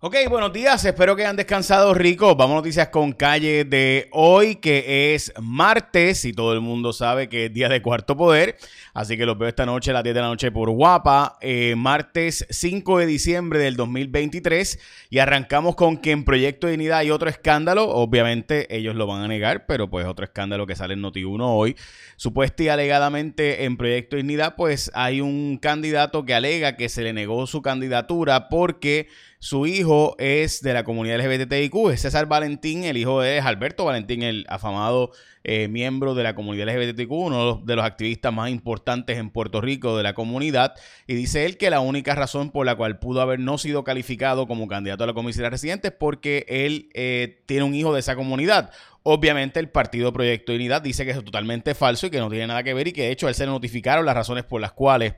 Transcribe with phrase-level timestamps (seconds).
[0.00, 2.36] Ok, buenos días, espero que hayan descansado ricos.
[2.36, 7.28] Vamos a noticias con calle de hoy, que es martes y todo el mundo sabe
[7.28, 8.58] que es día de cuarto poder.
[8.94, 11.74] Así que los veo esta noche a las 10 de la noche por Guapa, eh,
[11.76, 14.78] martes 5 de diciembre del 2023.
[15.10, 17.88] Y arrancamos con que en Proyecto de Dignidad hay otro escándalo.
[17.88, 21.74] Obviamente ellos lo van a negar, pero pues otro escándalo que sale en Noti1 hoy.
[22.16, 27.02] Supuesta y alegadamente en Proyecto de Dignidad, pues hay un candidato que alega que se
[27.02, 29.08] le negó su candidatura porque
[29.40, 34.22] su hijo es de la comunidad LGBTIQ, es César Valentín, el hijo es Alberto Valentín,
[34.22, 35.12] el afamado
[35.44, 39.96] eh, miembro de la comunidad LGBTIQ, uno de los activistas más importantes en Puerto Rico
[39.96, 40.74] de la comunidad.
[41.06, 44.48] Y dice él que la única razón por la cual pudo haber no sido calificado
[44.48, 48.00] como candidato a la comisión de residentes es porque él eh, tiene un hijo de
[48.00, 48.72] esa comunidad.
[49.04, 52.64] Obviamente el partido Proyecto Unidad dice que es totalmente falso y que no tiene nada
[52.64, 54.72] que ver y que de hecho a él se le notificaron las razones por las
[54.72, 55.14] cuales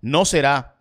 [0.00, 0.71] no será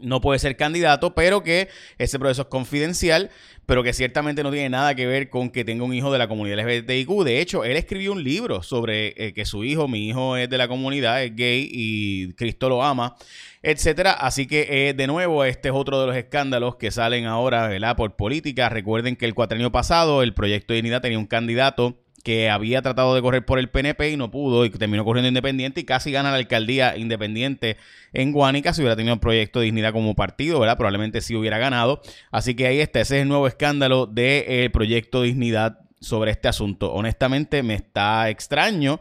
[0.00, 3.30] no puede ser candidato, pero que ese proceso es confidencial,
[3.66, 6.28] pero que ciertamente no tiene nada que ver con que tenga un hijo de la
[6.28, 7.24] comunidad LGBTIQ.
[7.24, 10.58] De hecho, él escribió un libro sobre eh, que su hijo, mi hijo es de
[10.58, 13.16] la comunidad, es gay y Cristo lo ama,
[13.62, 14.12] etcétera.
[14.12, 17.70] Así que, eh, de nuevo, este es otro de los escándalos que salen ahora.
[17.96, 18.68] Por política.
[18.68, 23.14] Recuerden que el cuatrenio pasado, el proyecto de dignidad tenía un candidato que había tratado
[23.14, 26.30] de correr por el PNP y no pudo y terminó corriendo independiente y casi gana
[26.30, 27.76] la alcaldía independiente
[28.12, 30.76] en Guánica si hubiera tenido un proyecto de dignidad como partido, ¿verdad?
[30.76, 32.02] Probablemente sí hubiera ganado.
[32.30, 36.48] Así que ahí está, ese es el nuevo escándalo del de, proyecto dignidad sobre este
[36.48, 36.92] asunto.
[36.92, 39.00] Honestamente me está extraño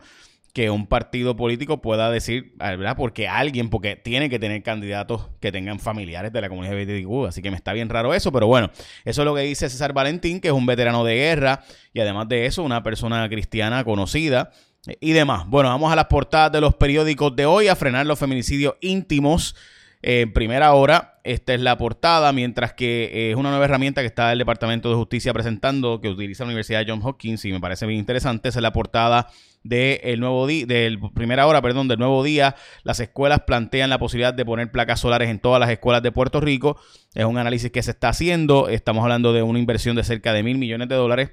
[0.54, 2.96] que un partido político pueda decir, ¿verdad?
[2.98, 7.42] Porque alguien, porque tiene que tener candidatos que tengan familiares de la comunidad LGBTQ, así
[7.42, 8.72] que me está bien raro eso, pero bueno,
[9.06, 12.28] eso es lo que dice César Valentín, que es un veterano de guerra y además
[12.28, 14.52] de eso, una persona cristiana conocida
[15.00, 15.48] y demás.
[15.48, 19.56] Bueno, vamos a las portadas de los periódicos de hoy a frenar los feminicidios íntimos
[20.02, 21.20] en primera hora.
[21.24, 24.90] Esta es la portada, mientras que eh, es una nueva herramienta que está el Departamento
[24.90, 28.50] de Justicia presentando, que utiliza la Universidad John Hopkins y me parece bien interesante.
[28.50, 29.28] Esa es la portada
[29.64, 32.56] del nuevo día, del primera hora, perdón, del nuevo día.
[32.84, 36.42] Las escuelas plantean la posibilidad de poner placas solares en todas las escuelas de Puerto
[36.42, 36.80] Rico.
[37.14, 38.70] Es un análisis que se está haciendo.
[38.70, 41.32] Estamos hablando de una inversión de cerca de mil millones de dólares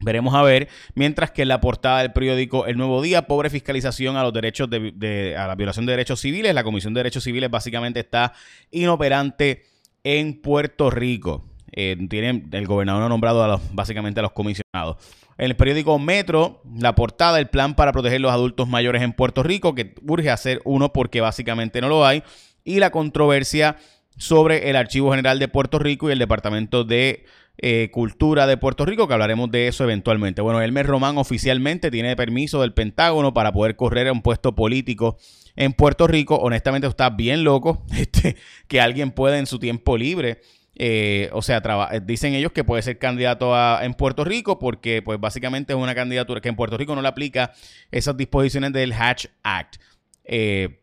[0.00, 4.16] Veremos a ver, mientras que en la portada del periódico El Nuevo Día, pobre fiscalización
[4.16, 6.54] a los derechos de, a la violación de derechos civiles.
[6.54, 8.34] La Comisión de Derechos Civiles básicamente está
[8.70, 9.64] inoperante
[10.02, 11.44] en Puerto Rico.
[11.76, 14.96] Eh, tienen, el gobernador ha nombrado a los, básicamente a los comisionados.
[15.36, 19.42] En el periódico Metro, la portada, el plan para proteger los adultos mayores en Puerto
[19.42, 22.22] Rico, que urge hacer uno porque básicamente no lo hay.
[22.64, 23.76] Y la controversia
[24.16, 27.24] sobre el Archivo General de Puerto Rico y el Departamento de
[27.58, 30.42] eh, cultura de Puerto Rico, que hablaremos de eso eventualmente.
[30.42, 35.18] Bueno, Elmer Román oficialmente tiene permiso del Pentágono para poder correr a un puesto político
[35.56, 36.36] en Puerto Rico.
[36.36, 38.36] Honestamente está bien loco este,
[38.68, 40.40] que alguien pueda en su tiempo libre.
[40.76, 41.62] Eh, o sea,
[41.92, 45.78] eh, dicen ellos que puede ser candidato a, en Puerto Rico porque pues básicamente es
[45.78, 47.52] una candidatura que en Puerto Rico no le aplica
[47.90, 49.76] esas disposiciones del Hatch Act.
[50.24, 50.80] Eh,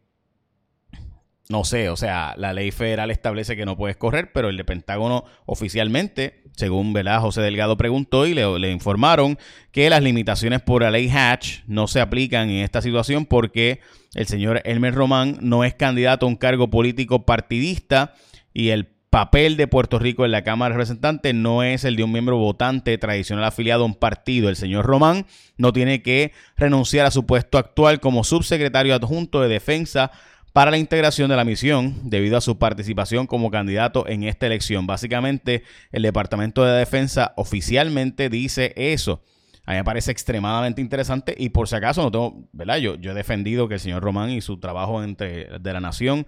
[1.49, 4.63] no sé, o sea, la ley federal establece que no puedes correr, pero el de
[4.63, 9.37] Pentágono oficialmente, según José Delgado preguntó y le, le, informaron
[9.71, 13.81] que las limitaciones por la ley Hatch no se aplican en esta situación porque
[14.13, 18.13] el señor Elmer Román no es candidato a un cargo político partidista
[18.53, 22.03] y el papel de Puerto Rico en la Cámara de Representantes no es el de
[22.03, 24.47] un miembro votante tradicional afiliado a un partido.
[24.47, 25.25] El señor Román
[25.57, 30.11] no tiene que renunciar a su puesto actual como subsecretario adjunto de Defensa
[30.53, 34.87] para la integración de la misión debido a su participación como candidato en esta elección.
[34.87, 39.21] Básicamente, el Departamento de Defensa oficialmente dice eso.
[39.65, 42.77] A mí me parece extremadamente interesante y por si acaso no tengo, ¿verdad?
[42.77, 46.25] Yo, yo he defendido que el señor Román y su trabajo entre, de la nación,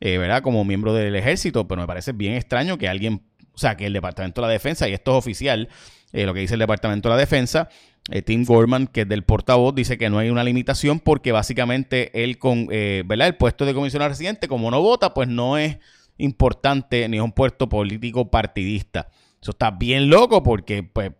[0.00, 0.42] eh, ¿verdad?
[0.42, 3.92] Como miembro del ejército, pero me parece bien extraño que alguien, o sea, que el
[3.92, 5.68] Departamento de la Defensa, y esto es oficial,
[6.12, 7.68] eh, lo que dice el Departamento de la Defensa,
[8.10, 12.22] eh, Tim Gorman, que es del portavoz, dice que no hay una limitación porque básicamente
[12.22, 13.26] él con, eh, ¿verdad?
[13.28, 15.78] El puesto de comisionado residente, como no vota, pues no es
[16.18, 19.08] importante ni es un puesto político partidista.
[19.42, 21.12] Eso está bien loco porque, pues,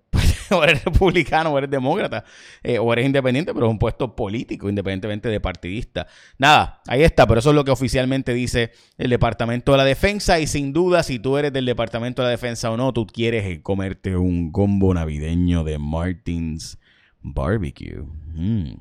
[0.51, 2.25] o eres republicano o eres demócrata
[2.63, 6.07] eh, o eres independiente, pero es un puesto político, independientemente de partidista.
[6.39, 10.39] Nada, ahí está, pero eso es lo que oficialmente dice el Departamento de la Defensa
[10.41, 13.45] y sin duda si tú eres del Departamento de la Defensa o no, tú quieres
[13.47, 16.79] eh, comerte un combo navideño de Martins
[17.23, 18.05] Barbecue.
[18.35, 18.75] Mm.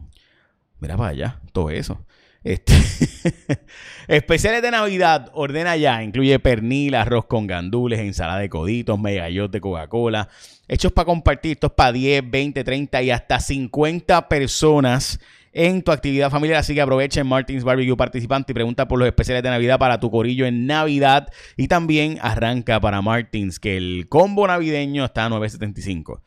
[0.79, 2.05] Mira para allá, todo eso.
[2.45, 2.75] Este,
[4.07, 6.03] especiales de Navidad, ordena ya.
[6.03, 10.29] Incluye pernil, arroz con gandules, ensalada de coditos, megayot de Coca-Cola.
[10.67, 15.19] Hechos para compartir, estos para 10, 20, 30 y hasta 50 personas
[15.53, 16.59] en tu actividad familiar.
[16.59, 19.99] Así que aprovecha en Martins Barbecue participante y pregunta por los especiales de Navidad para
[19.99, 21.27] tu corillo en Navidad.
[21.57, 26.21] Y también arranca para Martins, que el combo navideño está a 9.75.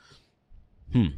[0.92, 1.10] Hmm.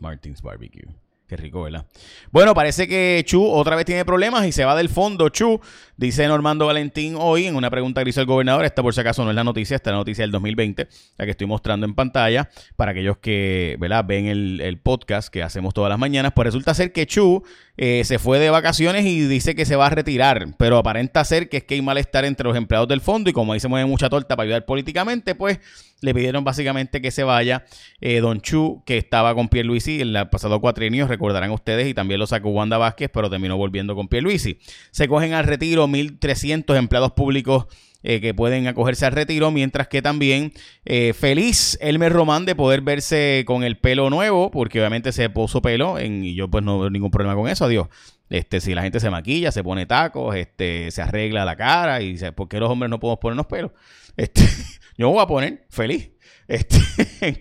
[0.00, 1.01] Martins Barbecue.
[1.32, 1.86] Qué rico, ¿verdad?
[2.30, 5.30] Bueno, parece que Chu otra vez tiene problemas y se va del fondo.
[5.30, 5.62] Chu,
[5.96, 8.66] dice Normando Valentín hoy en una pregunta que hizo el gobernador.
[8.66, 11.24] Esta, por si acaso, no es la noticia, esta es la noticia del 2020, la
[11.24, 14.04] que estoy mostrando en pantalla para aquellos que ¿verdad?
[14.06, 16.32] ven el, podcast que hacemos todas las mañanas.
[16.34, 17.42] Pues resulta ser que Chu
[17.76, 21.48] eh, se fue de vacaciones y dice que se va a retirar, pero aparenta ser
[21.48, 23.86] que es que hay malestar entre los empleados del fondo y como ahí se mueve
[23.86, 25.58] mucha torta para ayudar políticamente, pues
[26.02, 27.64] le pidieron básicamente que se vaya
[28.00, 32.20] eh, Don Chu, que estaba con Pierluisi en el pasado cuatrienio, recordarán ustedes, y también
[32.20, 34.58] lo sacó Wanda Vázquez, pero terminó volviendo con Pierluisi.
[34.90, 37.66] Se cogen al retiro 1.300 empleados públicos
[38.02, 40.52] eh, que pueden acogerse al retiro, mientras que también
[40.84, 45.62] eh, feliz Elmer Román de poder verse con el pelo nuevo, porque obviamente se puso
[45.62, 47.88] pelo en, y yo pues no veo ningún problema con eso, adiós.
[48.28, 52.12] Este, si la gente se maquilla, se pone tacos, este, se arregla la cara y
[52.12, 53.72] dice, ¿por qué los hombres no podemos ponernos pelos?
[54.16, 54.42] Este,
[54.96, 56.10] yo me voy a poner feliz.
[56.48, 56.78] Este,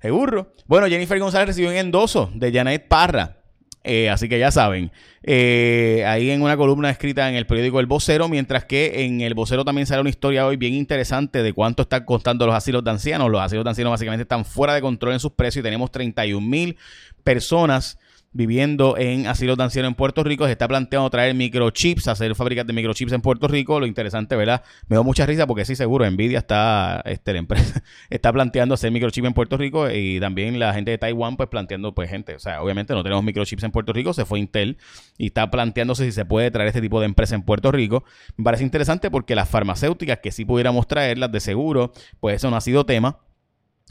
[0.00, 0.54] seguro.
[0.66, 3.39] Bueno, Jennifer González recibió un endoso de Janet Parra.
[3.82, 4.92] Eh, así que ya saben,
[5.22, 9.32] eh, ahí en una columna escrita en el periódico El Vocero, mientras que en El
[9.32, 12.90] Vocero también sale una historia hoy bien interesante de cuánto están costando los asilos de
[12.90, 13.30] ancianos.
[13.30, 16.46] Los asilos de ancianos básicamente están fuera de control en sus precios y tenemos 31
[16.46, 16.76] mil
[17.24, 17.98] personas
[18.32, 20.46] viviendo en asilos de ancianos en Puerto Rico.
[20.46, 23.80] Se está planteando traer microchips, hacer fábricas de microchips en Puerto Rico.
[23.80, 24.62] Lo interesante, ¿verdad?
[24.88, 28.90] Me da mucha risa porque sí, seguro, Nvidia está, este, la empresa está planteando hacer
[28.92, 32.38] microchips en Puerto Rico y también la gente de Taiwán, pues planteando, pues gente, o
[32.38, 34.78] sea, obviamente no tenemos microchips en Puerto Rico, se fue Intel
[35.18, 38.04] y está planteándose si se puede traer este tipo de empresa en Puerto Rico.
[38.36, 42.56] Me parece interesante porque las farmacéuticas que sí pudiéramos traerlas de seguro, pues eso no
[42.56, 43.18] ha sido tema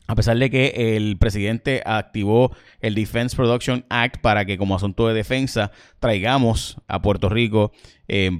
[0.09, 5.07] a pesar de que el presidente activó el Defense Production Act para que como asunto
[5.07, 7.71] de defensa traigamos a Puerto Rico,
[8.07, 8.31] eh,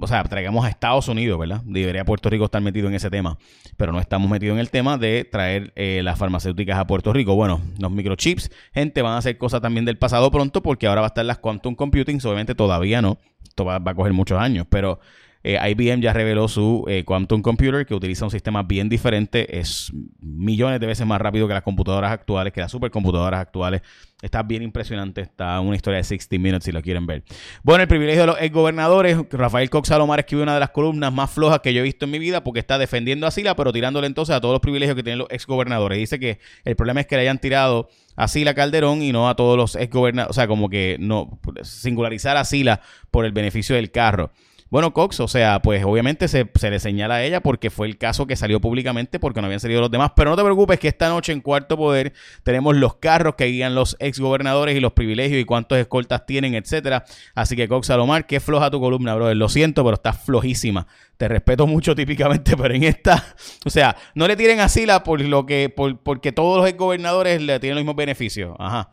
[0.00, 1.60] o sea, traigamos a Estados Unidos, ¿verdad?
[1.64, 3.36] Debería Puerto Rico estar metido en ese tema,
[3.76, 7.34] pero no estamos metidos en el tema de traer eh, las farmacéuticas a Puerto Rico.
[7.34, 11.08] Bueno, los microchips, gente, van a hacer cosas también del pasado pronto porque ahora va
[11.08, 15.00] a estar las quantum computing, obviamente todavía no, esto va a coger muchos años, pero
[15.44, 19.90] eh, IBM ya reveló su eh, Quantum Computer que utiliza un sistema bien diferente, es
[20.20, 23.82] millones de veces más rápido que las computadoras actuales, que las supercomputadoras actuales.
[24.22, 27.24] Está bien impresionante, está una historia de 60 Minutes si lo quieren ver.
[27.64, 29.18] Bueno, el privilegio de los exgobernadores.
[29.32, 32.12] Rafael Cox Salomar escribió una de las columnas más flojas que yo he visto en
[32.12, 35.02] mi vida porque está defendiendo a Sila, pero tirándole entonces a todos los privilegios que
[35.02, 35.98] tienen los exgobernadores.
[35.98, 39.34] Dice que el problema es que le hayan tirado a Sila Calderón y no a
[39.34, 40.30] todos los exgobernadores.
[40.30, 42.80] O sea, como que no singularizar a Sila
[43.10, 44.30] por el beneficio del carro.
[44.72, 48.26] Bueno, Cox, o sea, pues obviamente se, le señala a ella porque fue el caso
[48.26, 50.12] que salió públicamente porque no habían salido los demás.
[50.16, 53.74] Pero no te preocupes que esta noche en Cuarto Poder tenemos los carros que guían
[53.74, 57.04] los exgobernadores y los privilegios y cuántos escoltas tienen, etcétera.
[57.34, 59.36] Así que Cox Salomar, qué floja tu columna, brother.
[59.36, 60.86] Lo siento, pero está flojísima.
[61.18, 63.22] Te respeto mucho típicamente, pero en esta,
[63.66, 67.42] o sea, no le tiren así la por lo que, por, porque todos los exgobernadores
[67.42, 68.56] le tienen los mismos beneficios.
[68.58, 68.90] Ajá.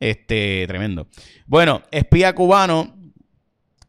[0.00, 1.06] Este, tremendo.
[1.46, 3.01] Bueno, espía cubano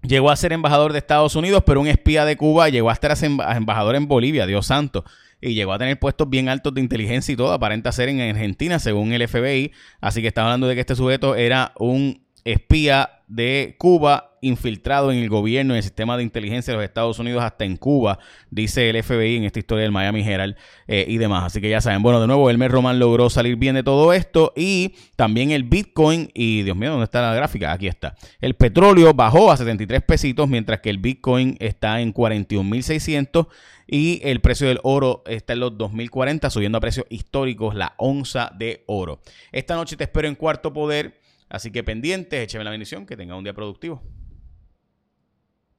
[0.04, 3.16] Llegó a ser embajador de Estados Unidos, pero un espía de Cuba llegó a estar
[3.24, 5.06] embajador en Bolivia, Dios santo.
[5.40, 8.80] Y llegó a tener puestos bien altos de inteligencia y todo, aparenta ser en Argentina,
[8.80, 9.72] según el FBI.
[10.02, 15.19] Así que está hablando de que este sujeto era un espía de Cuba infiltrado en
[15.19, 18.19] el gobierno y el sistema de inteligencia de los Estados Unidos hasta en Cuba,
[18.51, 20.56] dice el FBI en esta historia del Miami Herald
[20.88, 21.45] eh, y demás.
[21.45, 24.54] Así que ya saben, bueno, de nuevo, Elmer Roman logró salir bien de todo esto
[24.56, 27.71] y también el Bitcoin, y Dios mío, ¿dónde está la gráfica?
[27.71, 28.16] Aquí está.
[28.42, 33.47] El petróleo bajó a 73 pesitos, mientras que el Bitcoin está en 41.600
[33.87, 38.52] y el precio del oro está en los 2040, subiendo a precios históricos la onza
[38.57, 39.21] de oro.
[39.52, 41.22] Esta noche te espero en Cuarto Poder.
[41.50, 44.04] Así que pendientes, écheme la bendición, que tenga un día productivo.